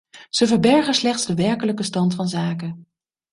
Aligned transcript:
Ze 0.29 0.47
verbergen 0.47 0.93
slechts 0.93 1.25
de 1.25 1.33
werkelijke 1.35 1.83
stand 1.83 2.15
van 2.15 2.27
zaken. 2.27 2.87